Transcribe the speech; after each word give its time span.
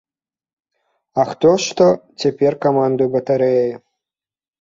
А 1.19 1.25
хто 1.31 1.51
ж 1.65 1.77
то 1.81 1.87
цяпер 2.23 2.57
камандуе 2.65 3.07
батарэяй? 3.17 3.71